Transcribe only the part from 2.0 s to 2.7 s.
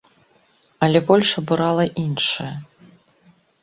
іншае.